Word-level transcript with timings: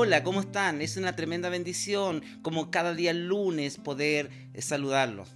Hola, 0.00 0.22
¿cómo 0.22 0.38
están? 0.38 0.80
Es 0.80 0.96
una 0.96 1.16
tremenda 1.16 1.48
bendición, 1.48 2.22
como 2.42 2.70
cada 2.70 2.94
día 2.94 3.12
lunes, 3.12 3.78
poder 3.78 4.30
eh, 4.54 4.62
saludarlos. 4.62 5.34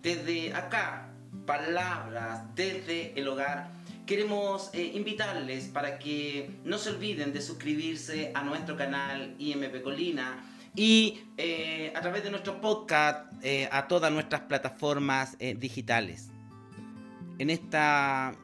Desde 0.00 0.54
acá, 0.54 1.10
palabras 1.44 2.40
desde 2.54 3.12
el 3.20 3.28
hogar, 3.28 3.70
queremos 4.06 4.70
eh, 4.72 4.92
invitarles 4.94 5.66
para 5.66 5.98
que 5.98 6.58
no 6.64 6.78
se 6.78 6.88
olviden 6.88 7.34
de 7.34 7.42
suscribirse 7.42 8.32
a 8.34 8.42
nuestro 8.44 8.78
canal 8.78 9.34
IMP 9.38 9.82
Colina 9.82 10.42
y 10.74 11.20
eh, 11.36 11.92
a 11.94 12.00
través 12.00 12.24
de 12.24 12.30
nuestro 12.30 12.62
podcast 12.62 13.30
a 13.70 13.88
todas 13.88 14.10
nuestras 14.10 14.40
plataformas 14.40 15.36
digitales 15.38 16.30
en 17.38 17.50
este 17.50 17.78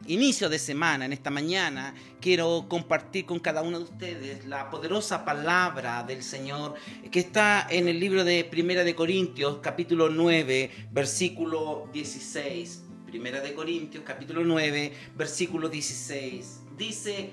inicio 0.06 0.48
de 0.48 0.58
semana, 0.58 1.04
en 1.04 1.12
esta 1.12 1.30
mañana, 1.30 1.94
quiero 2.20 2.66
compartir 2.68 3.26
con 3.26 3.40
cada 3.40 3.62
uno 3.62 3.78
de 3.78 3.84
ustedes 3.84 4.46
la 4.46 4.70
poderosa 4.70 5.24
palabra 5.24 6.04
del 6.04 6.22
Señor 6.22 6.74
que 7.10 7.18
está 7.20 7.66
en 7.68 7.88
el 7.88 7.98
libro 7.98 8.24
de 8.24 8.44
Primera 8.44 8.84
de 8.84 8.94
Corintios, 8.94 9.58
capítulo 9.60 10.10
9, 10.10 10.70
versículo 10.92 11.88
16. 11.92 12.84
Primera 13.06 13.40
de 13.40 13.52
Corintios, 13.54 14.04
capítulo 14.04 14.44
9, 14.44 14.92
versículo 15.16 15.68
16. 15.68 16.60
Dice, 16.76 17.30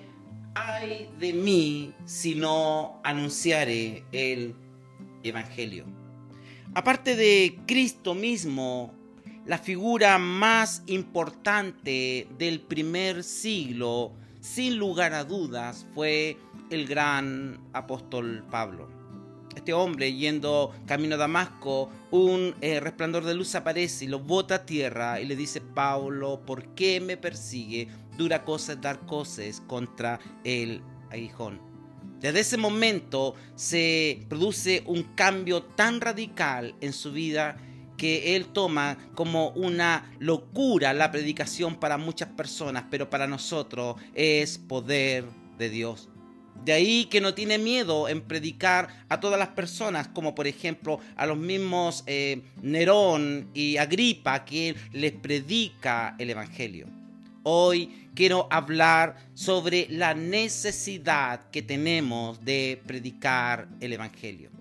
ay 0.55 1.09
de 1.20 1.34
mí 1.34 1.93
si 2.05 2.35
no 2.35 2.99
anunciare 3.03 4.03
el 4.12 4.55
Evangelio. 5.23 5.85
Aparte 6.73 7.15
de 7.15 7.59
Cristo 7.67 8.15
mismo, 8.15 8.93
la 9.45 9.57
figura 9.57 10.17
más 10.17 10.84
importante 10.85 12.27
del 12.37 12.61
primer 12.61 13.23
siglo, 13.23 14.13
sin 14.39 14.77
lugar 14.77 15.13
a 15.13 15.23
dudas, 15.23 15.85
fue 15.93 16.37
el 16.70 16.87
gran 16.87 17.59
apóstol 17.73 18.45
Pablo. 18.51 18.89
Este 19.55 19.73
hombre, 19.73 20.13
yendo 20.13 20.71
camino 20.85 21.15
a 21.15 21.17
Damasco, 21.17 21.89
un 22.12 22.55
eh, 22.62 22.79
resplandor 22.79 23.25
de 23.25 23.34
luz 23.34 23.53
aparece 23.55 24.05
y 24.05 24.07
lo 24.07 24.19
bota 24.19 24.55
a 24.55 24.65
tierra 24.65 25.19
y 25.19 25.25
le 25.25 25.35
dice, 25.35 25.59
Pablo, 25.59 26.41
¿por 26.45 26.73
qué 26.73 27.01
me 27.01 27.17
persigue? 27.17 27.89
Dura 28.17 28.43
cosa 28.43 28.75
dar 28.75 29.05
cosas 29.05 29.62
contra 29.67 30.19
el 30.43 30.81
aguijón. 31.09 31.59
Desde 32.21 32.39
ese 32.39 32.57
momento 32.57 33.34
se 33.55 34.25
produce 34.29 34.84
un 34.85 35.03
cambio 35.15 35.63
tan 35.63 35.99
radical 35.99 36.75
en 36.79 36.93
su 36.93 37.12
vida 37.12 37.57
que 38.02 38.35
él 38.35 38.48
toma 38.48 38.98
como 39.13 39.49
una 39.49 40.12
locura 40.18 40.91
la 40.91 41.12
predicación 41.12 41.76
para 41.76 41.99
muchas 41.99 42.30
personas, 42.30 42.85
pero 42.90 43.12
para 43.12 43.27
nosotros 43.27 43.96
es 44.16 44.58
poder 44.58 45.26
de 45.60 45.70
Dios. 45.70 46.10
De 46.66 46.74
ahí 46.74 47.05
que 47.05 47.21
no 47.21 47.35
tiene 47.35 47.60
miedo 47.60 48.10
en 48.10 48.21
predicar 48.21 48.88
a 49.08 49.20
todas 49.20 49.38
las 49.38 49.49
personas, 49.49 50.08
como 50.08 50.34
por 50.34 50.48
ejemplo 50.48 50.99
a 51.16 51.27
los 51.27 51.38
mismos 51.38 52.04
eh, 52.08 52.41
Nerón 52.63 53.52
y 53.54 53.77
Agripa, 53.77 54.46
que 54.46 54.76
les 54.91 55.12
predica 55.12 56.15
el 56.18 56.32
Evangelio. 56.32 56.88
Hoy 57.43 58.10
quiero 58.15 58.48
hablar 58.49 59.30
sobre 59.36 59.86
la 59.91 60.15
necesidad 60.15 61.52
que 61.52 61.62
tenemos 61.62 62.43
de 62.43 62.82
predicar 62.84 63.68
el 63.80 63.93
Evangelio. 63.93 64.60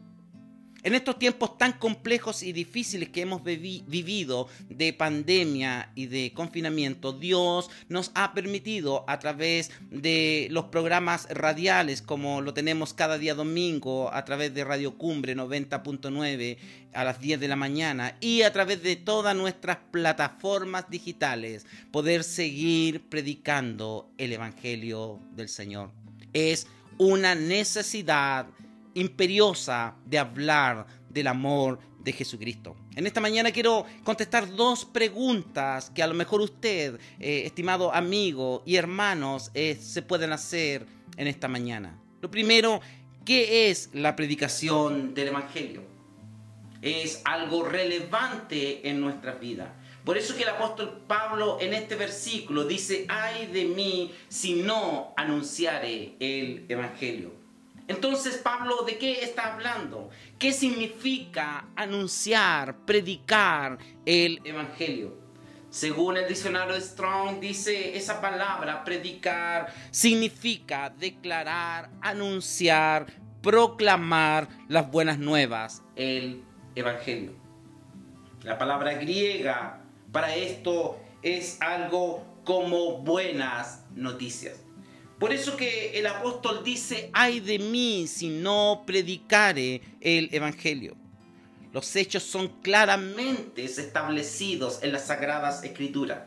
En 0.83 0.95
estos 0.95 1.19
tiempos 1.19 1.59
tan 1.59 1.75
complejos 1.75 2.43
y 2.43 2.53
difíciles 2.53 3.11
que 3.11 3.21
hemos 3.23 3.43
vivido 3.45 4.49
de 4.69 4.93
pandemia 4.95 5.93
y 5.95 6.07
de 6.07 6.33
confinamiento, 6.33 7.13
Dios 7.13 7.69
nos 7.89 8.11
ha 8.15 8.33
permitido 8.33 9.05
a 9.07 9.19
través 9.19 9.71
de 9.91 10.49
los 10.51 10.67
programas 10.67 11.29
radiales 11.31 12.01
como 12.01 12.41
lo 12.41 12.55
tenemos 12.55 12.95
cada 12.95 13.19
día 13.19 13.35
domingo 13.35 14.13
a 14.13 14.25
través 14.25 14.55
de 14.55 14.65
Radio 14.65 14.97
Cumbre 14.97 15.37
90.9 15.37 16.57
a 16.95 17.05
las 17.05 17.21
10 17.21 17.41
de 17.41 17.49
la 17.49 17.57
mañana 17.57 18.17
y 18.21 18.43
a 18.43 18.53
través 18.53 18.83
de 18.83 18.97
todas 18.97 19.37
nuestras 19.37 19.79
plataformas 19.91 20.89
digitales 20.89 21.67
poder 21.91 22.25
seguir 22.25 23.03
predicando 23.09 24.11
el 24.17 24.33
Evangelio 24.33 25.21
del 25.33 25.49
Señor. 25.49 25.91
Es 26.33 26.67
una 26.97 27.35
necesidad 27.35 28.47
imperiosa 28.95 29.97
de 30.05 30.19
hablar 30.19 30.87
del 31.09 31.27
amor 31.27 31.79
de 32.03 32.13
Jesucristo. 32.13 32.77
En 32.97 33.07
esta 33.07 33.21
mañana 33.21 33.53
quiero 33.53 33.85
contestar 34.05 34.55
dos 34.55 34.85
preguntas 34.85 35.91
que 35.91 36.03
a 36.03 36.07
lo 36.07 36.15
mejor 36.15 36.41
usted, 36.41 36.99
eh, 37.19 37.43
estimado 37.45 37.95
amigo 37.95 38.63
y 38.65 38.77
hermanos, 38.77 39.51
eh, 39.55 39.79
se 39.81 40.03
pueden 40.03 40.33
hacer 40.33 40.87
en 41.17 41.27
esta 41.27 41.49
mañana. 41.49 41.99
Lo 42.21 42.31
primero, 42.31 42.81
¿qué 43.25 43.71
es 43.71 43.91
la 43.93 44.17
predicación 44.17 45.15
del 45.15 45.29
Evangelio? 45.29 45.83
Es 46.83 47.21
algo 47.25 47.65
relevante 47.65 48.89
en 48.89 49.01
nuestras 49.01 49.39
vidas. 49.39 49.69
Por 50.05 50.17
eso 50.17 50.35
que 50.35 50.45
el 50.45 50.49
apóstol 50.49 51.03
Pablo 51.07 51.59
en 51.61 51.75
este 51.75 51.95
versículo 51.95 52.65
dice, 52.65 53.05
ay 53.09 53.49
de 53.49 53.67
mí 53.67 54.13
si 54.29 54.63
no 54.63 55.13
anunciare 55.17 56.15
el 56.19 56.65
Evangelio. 56.69 57.40
Entonces, 57.91 58.37
Pablo, 58.37 58.85
¿de 58.87 58.99
qué 58.99 59.25
está 59.25 59.55
hablando? 59.55 60.11
¿Qué 60.39 60.53
significa 60.53 61.71
anunciar, 61.75 62.87
predicar 62.87 63.79
el 64.07 64.41
Evangelio? 64.45 65.19
Según 65.71 66.17
el 66.17 66.29
diccionario 66.29 66.81
Strong 66.81 67.41
dice 67.41 67.97
esa 67.97 68.21
palabra, 68.21 68.85
predicar, 68.85 69.75
significa 69.91 70.89
declarar, 70.91 71.91
anunciar, 72.01 73.07
proclamar 73.43 74.47
las 74.69 74.89
buenas 74.89 75.19
nuevas, 75.19 75.83
el 75.97 76.45
Evangelio. 76.77 77.33
La 78.45 78.57
palabra 78.57 78.93
griega 78.95 79.81
para 80.13 80.37
esto 80.37 81.01
es 81.23 81.61
algo 81.61 82.25
como 82.45 82.99
buenas 82.99 83.85
noticias. 83.97 84.63
Por 85.21 85.35
eso 85.35 85.55
que 85.55 85.99
el 85.99 86.07
apóstol 86.07 86.65
dice, 86.65 87.11
ay 87.13 87.41
de 87.41 87.59
mí 87.59 88.07
si 88.09 88.31
no 88.31 88.85
predicare 88.87 89.83
el 90.01 90.31
Evangelio. 90.33 90.97
Los 91.75 91.95
hechos 91.95 92.23
son 92.23 92.49
claramente 92.63 93.63
establecidos 93.67 94.79
en 94.83 94.93
las 94.93 95.09
Sagradas 95.09 95.63
Escrituras. 95.63 96.21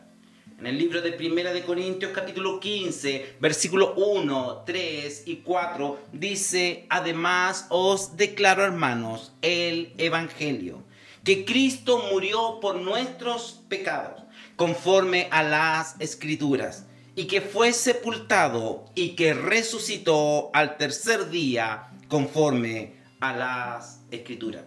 En 0.59 0.67
el 0.67 0.77
libro 0.77 1.01
de 1.01 1.11
Primera 1.11 1.51
de 1.51 1.63
Corintios 1.63 2.11
capítulo 2.13 2.59
15, 2.59 3.37
versículo 3.39 3.95
1, 3.95 4.61
3 4.63 5.23
y 5.25 5.37
4 5.37 5.99
dice, 6.11 6.85
además 6.87 7.65
os 7.69 8.15
declaro 8.15 8.63
hermanos 8.63 9.33
el 9.41 9.91
Evangelio, 9.97 10.83
que 11.23 11.45
Cristo 11.45 12.09
murió 12.11 12.59
por 12.61 12.75
nuestros 12.75 13.63
pecados, 13.67 14.21
conforme 14.55 15.29
a 15.31 15.41
las 15.41 15.99
Escrituras 15.99 16.85
y 17.15 17.25
que 17.25 17.41
fue 17.41 17.73
sepultado 17.73 18.85
y 18.95 19.15
que 19.15 19.33
resucitó 19.33 20.49
al 20.53 20.77
tercer 20.77 21.29
día 21.29 21.89
conforme 22.07 22.95
a 23.19 23.35
las 23.35 24.01
escrituras. 24.11 24.63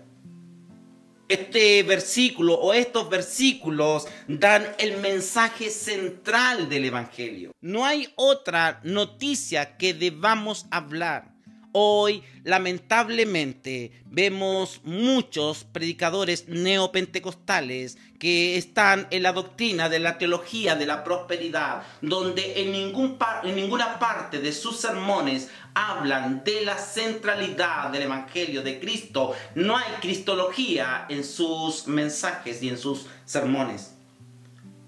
Este 1.28 1.82
versículo 1.82 2.54
o 2.54 2.72
estos 2.72 3.10
versículos 3.10 4.06
dan 4.28 4.64
el 4.78 4.98
mensaje 4.98 5.70
central 5.70 6.68
del 6.68 6.84
Evangelio. 6.84 7.50
No 7.60 7.84
hay 7.84 8.12
otra 8.14 8.80
noticia 8.84 9.76
que 9.76 9.92
debamos 9.92 10.66
hablar 10.70 11.35
Hoy, 11.78 12.22
lamentablemente, 12.42 13.92
vemos 14.06 14.80
muchos 14.84 15.64
predicadores 15.64 16.48
neopentecostales 16.48 17.98
que 18.18 18.56
están 18.56 19.06
en 19.10 19.22
la 19.22 19.34
doctrina 19.34 19.90
de 19.90 19.98
la 19.98 20.16
teología 20.16 20.74
de 20.74 20.86
la 20.86 21.04
prosperidad, 21.04 21.82
donde 22.00 22.62
en, 22.62 22.72
ningún 22.72 23.18
en 23.44 23.56
ninguna 23.56 23.98
parte 23.98 24.40
de 24.40 24.54
sus 24.54 24.78
sermones 24.78 25.50
hablan 25.74 26.42
de 26.44 26.64
la 26.64 26.78
centralidad 26.78 27.90
del 27.90 28.04
Evangelio 28.04 28.62
de 28.62 28.80
Cristo. 28.80 29.34
No 29.54 29.76
hay 29.76 29.92
cristología 30.00 31.04
en 31.10 31.24
sus 31.24 31.88
mensajes 31.88 32.62
y 32.62 32.70
en 32.70 32.78
sus 32.78 33.04
sermones. 33.26 33.92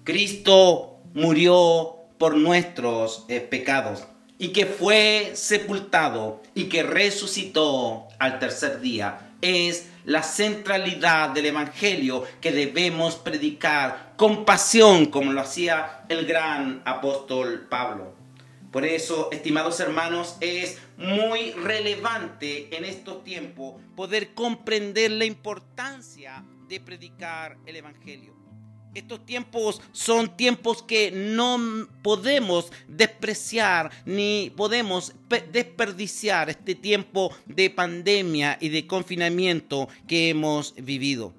Cristo 0.03 1.01
murió 1.13 1.97
por 2.17 2.35
nuestros 2.35 3.25
eh, 3.29 3.41
pecados 3.41 4.07
y 4.39 4.47
que 4.47 4.65
fue 4.65 5.33
sepultado 5.35 6.41
y 6.55 6.63
que 6.63 6.81
resucitó 6.81 8.07
al 8.17 8.39
tercer 8.39 8.79
día. 8.79 9.33
Es 9.41 9.89
la 10.05 10.23
centralidad 10.23 11.29
del 11.29 11.47
Evangelio 11.47 12.23
que 12.41 12.51
debemos 12.51 13.15
predicar 13.15 14.13
con 14.15 14.45
pasión 14.45 15.07
como 15.07 15.33
lo 15.33 15.41
hacía 15.41 16.05
el 16.07 16.25
gran 16.25 16.81
apóstol 16.85 17.67
Pablo. 17.69 18.15
Por 18.71 18.85
eso, 18.85 19.29
estimados 19.31 19.79
hermanos, 19.79 20.37
es 20.39 20.77
muy 20.97 21.51
relevante 21.51 22.75
en 22.75 22.85
estos 22.85 23.23
tiempos 23.23 23.81
poder 23.95 24.33
comprender 24.33 25.11
la 25.11 25.25
importancia 25.25 26.45
de 26.67 26.79
predicar 26.79 27.57
el 27.65 27.75
Evangelio. 27.75 28.38
Estos 28.95 29.23
tiempos 29.23 29.81
son 29.91 30.35
tiempos 30.35 30.81
que 30.81 31.11
no 31.11 31.87
podemos 32.01 32.71
despreciar 32.87 33.91
ni 34.05 34.51
podemos 34.55 35.13
desperdiciar 35.51 36.49
este 36.49 36.73
tiempo 36.73 37.31
de 37.45 37.69
pandemia 37.69 38.57
y 38.59 38.69
de 38.69 38.87
confinamiento 38.87 39.89
que 40.07 40.29
hemos 40.29 40.73
vivido. 40.75 41.35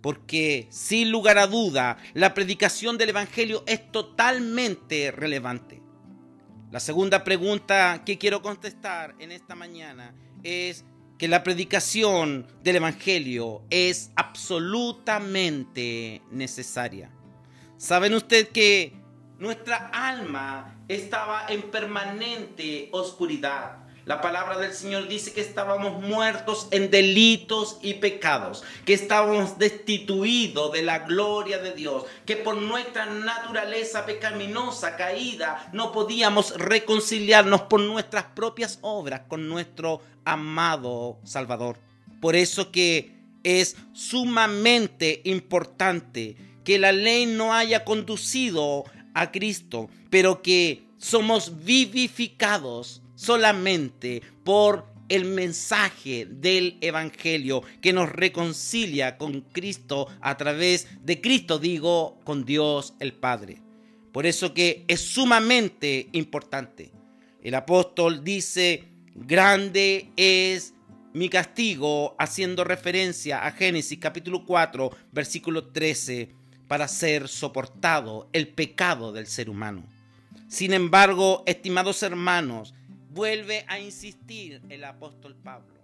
Porque 0.00 0.68
sin 0.70 1.10
lugar 1.10 1.38
a 1.38 1.48
duda, 1.48 1.98
la 2.14 2.32
predicación 2.32 2.96
del 2.96 3.08
Evangelio 3.08 3.64
es 3.66 3.90
totalmente 3.90 5.10
relevante. 5.10 5.82
La 6.70 6.78
segunda 6.78 7.24
pregunta 7.24 8.02
que 8.06 8.18
quiero 8.18 8.40
contestar 8.40 9.16
en 9.18 9.32
esta 9.32 9.56
mañana 9.56 10.14
es 10.44 10.84
que 11.18 11.28
la 11.28 11.42
predicación 11.42 12.46
del 12.62 12.76
Evangelio 12.76 13.62
es 13.70 14.12
absolutamente 14.14 16.22
necesaria. 16.30 17.10
¿Saben 17.76 18.14
ustedes 18.14 18.50
que 18.50 18.92
nuestra 19.38 19.90
alma 19.92 20.76
estaba 20.86 21.46
en 21.48 21.62
permanente 21.70 22.88
oscuridad? 22.92 23.88
La 24.08 24.22
palabra 24.22 24.56
del 24.56 24.72
Señor 24.72 25.06
dice 25.06 25.34
que 25.34 25.42
estábamos 25.42 26.00
muertos 26.00 26.68
en 26.70 26.90
delitos 26.90 27.76
y 27.82 27.94
pecados, 27.94 28.64
que 28.86 28.94
estábamos 28.94 29.58
destituidos 29.58 30.72
de 30.72 30.80
la 30.80 31.00
gloria 31.00 31.58
de 31.58 31.74
Dios, 31.74 32.06
que 32.24 32.36
por 32.36 32.56
nuestra 32.56 33.04
naturaleza 33.04 34.06
pecaminosa, 34.06 34.96
caída, 34.96 35.68
no 35.74 35.92
podíamos 35.92 36.56
reconciliarnos 36.56 37.62
por 37.62 37.80
nuestras 37.80 38.24
propias 38.24 38.78
obras 38.80 39.24
con 39.28 39.46
nuestro 39.46 40.00
amado 40.28 41.18
Salvador. 41.24 41.78
Por 42.20 42.36
eso 42.36 42.70
que 42.70 43.12
es 43.42 43.76
sumamente 43.92 45.22
importante 45.24 46.36
que 46.64 46.78
la 46.78 46.92
ley 46.92 47.26
no 47.26 47.54
haya 47.54 47.84
conducido 47.84 48.84
a 49.14 49.32
Cristo, 49.32 49.88
pero 50.10 50.42
que 50.42 50.82
somos 50.98 51.64
vivificados 51.64 53.02
solamente 53.14 54.22
por 54.44 54.86
el 55.08 55.24
mensaje 55.24 56.26
del 56.26 56.76
Evangelio 56.80 57.62
que 57.80 57.92
nos 57.92 58.10
reconcilia 58.10 59.16
con 59.16 59.40
Cristo 59.40 60.08
a 60.20 60.36
través 60.36 60.86
de 61.02 61.20
Cristo, 61.20 61.58
digo, 61.58 62.20
con 62.24 62.44
Dios 62.44 62.94
el 63.00 63.14
Padre. 63.14 63.62
Por 64.12 64.26
eso 64.26 64.52
que 64.52 64.84
es 64.88 65.00
sumamente 65.00 66.08
importante. 66.12 66.92
El 67.42 67.54
apóstol 67.54 68.24
dice, 68.24 68.84
grande 69.26 70.10
es 70.16 70.74
mi 71.14 71.28
castigo, 71.28 72.14
haciendo 72.18 72.64
referencia 72.64 73.44
a 73.44 73.52
Génesis 73.52 73.98
capítulo 73.98 74.44
4, 74.44 74.90
versículo 75.10 75.68
13, 75.68 76.34
para 76.68 76.86
ser 76.86 77.28
soportado 77.28 78.28
el 78.32 78.48
pecado 78.48 79.12
del 79.12 79.26
ser 79.26 79.50
humano. 79.50 79.84
Sin 80.48 80.72
embargo, 80.72 81.42
estimados 81.46 82.02
hermanos, 82.02 82.74
vuelve 83.10 83.64
a 83.68 83.80
insistir 83.80 84.62
el 84.68 84.84
apóstol 84.84 85.34
Pablo. 85.34 85.74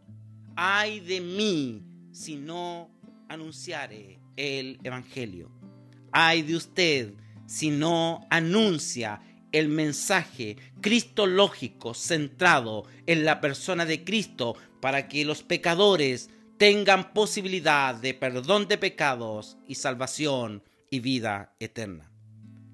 Ay 0.56 1.00
de 1.00 1.20
mí 1.20 1.82
si 2.12 2.36
no 2.36 2.90
anunciare 3.28 4.20
el 4.36 4.78
Evangelio. 4.84 5.50
Ay 6.12 6.42
de 6.42 6.56
usted 6.56 7.14
si 7.46 7.70
no 7.70 8.26
anuncia 8.30 9.20
el 9.54 9.68
mensaje 9.68 10.56
cristológico 10.80 11.94
centrado 11.94 12.84
en 13.06 13.24
la 13.24 13.40
persona 13.40 13.86
de 13.86 14.02
Cristo 14.02 14.56
para 14.80 15.08
que 15.08 15.24
los 15.24 15.44
pecadores 15.44 16.28
tengan 16.58 17.14
posibilidad 17.14 17.94
de 17.94 18.14
perdón 18.14 18.66
de 18.66 18.78
pecados 18.78 19.56
y 19.68 19.76
salvación 19.76 20.64
y 20.90 20.98
vida 20.98 21.54
eterna. 21.60 22.10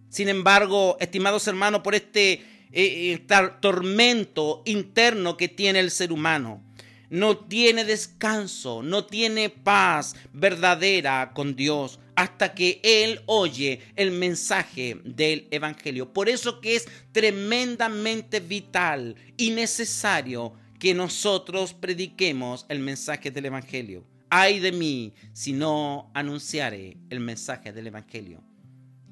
Sin 0.09 0.31
embargo, 0.31 0.97
estimados 1.01 1.47
hermanos, 1.47 1.83
por 1.83 1.95
este 1.95 2.33
eh, 2.33 2.43
eh 2.73 3.27
tormento 3.61 4.63
interno 4.65 5.37
que 5.37 5.49
tiene 5.49 5.81
el 5.81 5.91
ser 5.91 6.13
humano. 6.13 6.65
No 7.11 7.37
tiene 7.37 7.85
descanso, 7.85 8.83
no 8.83 9.05
tiene 9.05 9.51
paz 9.51 10.15
verdadera 10.33 11.33
con 11.35 11.57
Dios 11.57 11.99
hasta 12.15 12.55
que 12.55 12.81
Él 12.83 13.21
oye 13.27 13.81
el 13.97 14.13
mensaje 14.13 15.01
del 15.05 15.49
Evangelio. 15.51 16.13
Por 16.13 16.29
eso 16.29 16.61
que 16.61 16.77
es 16.77 16.87
tremendamente 17.13 18.41
vital 18.41 19.17
y 19.37 19.51
necesario 19.51 20.53
que 20.79 20.95
nosotros 20.95 21.75
prediquemos 21.75 22.65
el 22.69 22.79
mensaje 22.79 23.31
del 23.31 23.47
Evangelio. 23.47 24.05
Ay 24.29 24.61
de 24.61 24.73
mí 24.73 25.13
si 25.33 25.53
no 25.53 26.11
anunciare 26.15 26.97
el 27.11 27.21
mensaje 27.21 27.73
del 27.73 27.89
Evangelio 27.89 28.43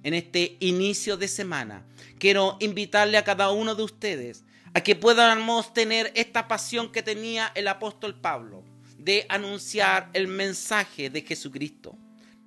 en 0.03 0.15
este 0.15 0.57
inicio 0.61 1.17
de 1.17 1.29
semana, 1.29 1.85
quiero 2.19 2.57
invitarle 2.61 3.19
a 3.19 3.25
cada 3.25 3.51
uno 3.51 3.75
de 3.75 3.83
ustedes 3.83 4.45
a 4.75 4.81
que 4.81 4.97
podamos 4.97 5.73
tener 5.73 6.13
esta 6.15 6.49
pasión 6.49 6.91
que 6.93 7.03
tenía 7.03 7.53
el 7.55 7.69
apóstol 7.69 8.21
Pablo 8.21 8.65
de 8.99 9.27
anunciar 9.29 10.11
el 10.13 10.29
mensaje 10.29 11.11
de 11.11 11.23
Jesucristo. 11.23 11.97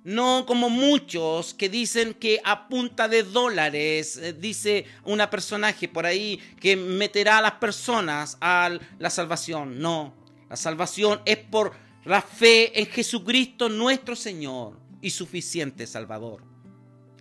No 0.04 0.44
como 0.46 0.68
muchos 0.68 1.54
que 1.54 1.68
dicen 1.68 2.14
que 2.14 2.40
a 2.44 2.68
punta 2.68 3.06
de 3.06 3.22
dólares, 3.22 4.16
eh, 4.16 4.32
dice 4.32 4.84
una 5.04 5.30
personaje 5.30 5.88
por 5.88 6.06
ahí, 6.06 6.40
que 6.60 6.76
meterá 6.76 7.38
a 7.38 7.42
las 7.42 7.52
personas 7.52 8.36
a 8.40 8.78
la 8.98 9.10
salvación. 9.10 9.80
No, 9.80 10.14
la 10.50 10.56
salvación 10.56 11.20
es 11.24 11.38
por 11.38 11.72
la 12.04 12.20
fe 12.20 12.80
en 12.80 12.86
Jesucristo 12.86 13.68
nuestro 13.68 14.16
Señor 14.16 14.78
y 15.00 15.10
suficiente 15.10 15.86
Salvador. 15.86 16.42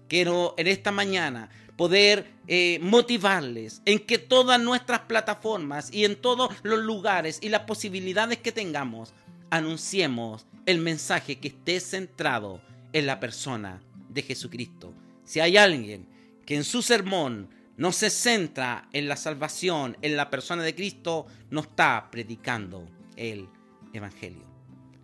Quiero 0.08 0.56
en 0.58 0.68
esta 0.68 0.92
mañana 0.92 1.50
poder 1.82 2.32
eh, 2.48 2.78
motivarles 2.80 3.82
en 3.86 3.98
que 3.98 4.20
todas 4.20 4.62
nuestras 4.62 5.00
plataformas 5.00 5.92
y 5.92 6.06
en 6.06 6.16
todos 6.16 6.54
los 6.62 6.78
lugares 6.78 7.40
y 7.42 7.50
las 7.50 7.62
posibilidades 7.62 8.38
que 8.38 8.52
tengamos, 8.52 9.16
anunciemos 9.50 10.46
el 10.68 10.78
mensaje 10.78 11.40
que 11.40 11.48
esté 11.48 11.80
centrado 11.80 12.62
en 12.94 13.08
la 13.08 13.20
persona 13.20 13.82
de 14.10 14.22
Jesucristo. 14.22 14.94
Si 15.24 15.40
hay 15.40 15.58
alguien 15.58 16.08
que 16.46 16.56
en 16.56 16.66
su 16.66 16.84
sermón 16.84 17.50
no 17.78 17.92
se 17.92 18.12
centra 18.12 18.88
en 18.94 19.08
la 19.08 19.18
salvación, 19.18 19.98
en 20.04 20.16
la 20.16 20.30
persona 20.30 20.62
de 20.62 20.76
Cristo, 20.76 21.26
no 21.50 21.62
está 21.62 22.10
predicando 22.12 22.88
el 23.16 23.50
Evangelio. 23.92 24.46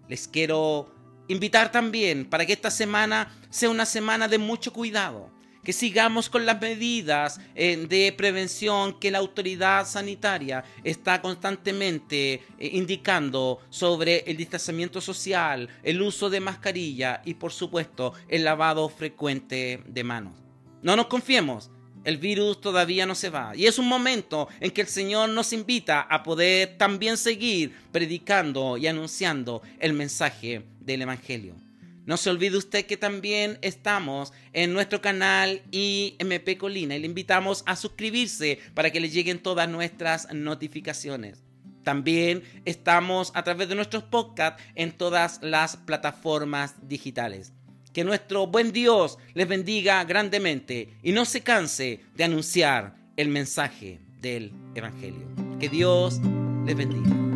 Les 0.08 0.28
quiero 0.28 0.94
invitar 1.28 1.72
también 1.72 2.30
para 2.30 2.46
que 2.46 2.54
esta 2.54 2.70
semana 2.70 3.36
sea 3.50 3.72
una 3.72 3.88
semana 3.88 4.28
de 4.28 4.38
mucho 4.38 4.72
cuidado, 4.72 5.36
que 5.68 5.74
sigamos 5.74 6.30
con 6.30 6.46
las 6.46 6.62
medidas 6.62 7.42
eh, 7.54 7.76
de 7.76 8.14
prevención 8.14 8.98
que 8.98 9.12
la 9.12 9.18
autoridad 9.18 9.86
sanitaria 9.86 10.64
está 10.82 11.22
constantemente 11.22 12.36
eh, 12.36 12.70
indicando 12.72 13.60
sobre 13.70 14.20
el 14.20 14.38
distanciamiento 14.38 15.02
social, 15.02 15.68
el 15.84 16.02
uso 16.02 16.30
de 16.30 16.40
mascarilla 16.40 17.22
y 17.26 17.34
por 17.34 17.52
supuesto 17.52 18.14
el 18.30 18.46
lavado 18.46 18.88
frecuente 18.88 19.82
de 19.86 20.04
manos. 20.06 20.38
No 20.82 20.96
nos 20.96 21.08
confiemos, 21.08 21.70
el 22.06 22.16
virus 22.16 22.62
todavía 22.62 23.06
no 23.06 23.14
se 23.14 23.30
va. 23.30 23.54
Y 23.54 23.66
es 23.66 23.78
un 23.78 23.90
momento 23.90 24.48
en 24.62 24.72
que 24.72 24.80
el 24.80 24.88
Señor 24.88 25.28
nos 25.28 25.52
invita 25.52 26.00
a 26.00 26.24
poder 26.24 26.78
también 26.78 27.18
seguir 27.18 27.76
predicando 27.92 28.78
y 28.78 28.88
anunciando 28.88 29.62
el 29.80 29.92
mensaje 29.92 30.64
del 30.80 31.02
Evangelio. 31.02 31.67
No 32.08 32.16
se 32.16 32.30
olvide 32.30 32.56
usted 32.58 32.86
que 32.86 32.96
también 32.96 33.60
estamos 33.62 34.32
en 34.54 34.72
nuestro 34.72 35.02
canal 35.02 35.62
IMP 35.72 36.58
Colina 36.58 36.96
y 36.96 37.00
le 37.00 37.06
invitamos 37.06 37.64
a 37.66 37.76
suscribirse 37.76 38.60
para 38.74 38.92
que 38.92 39.02
le 39.02 39.10
lleguen 39.10 39.40
todas 39.40 39.68
nuestras 39.68 40.34
notificaciones. 40.34 41.44
También 41.84 42.44
estamos 42.64 43.32
a 43.36 43.44
través 43.44 43.68
de 43.68 43.76
nuestros 43.76 44.04
podcasts 44.04 44.64
en 44.76 44.94
todas 44.94 45.40
las 45.44 45.76
plataformas 45.76 46.76
digitales. 46.88 47.52
Que 47.92 48.06
nuestro 48.06 48.48
buen 48.48 48.72
Dios 48.72 49.18
les 49.34 49.48
bendiga 49.48 50.02
grandemente 50.06 50.98
y 51.04 51.12
no 51.12 51.26
se 51.26 51.42
canse 51.42 52.06
de 52.16 52.24
anunciar 52.24 52.96
el 53.18 53.28
mensaje 53.28 54.00
del 54.22 54.54
Evangelio. 54.76 55.28
Que 55.60 55.68
Dios 55.68 56.22
les 56.66 56.76
bendiga. 56.78 57.27